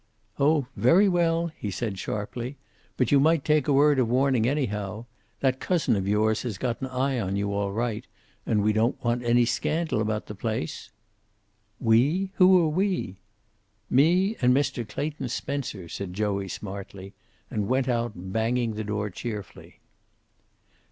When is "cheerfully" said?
19.11-19.81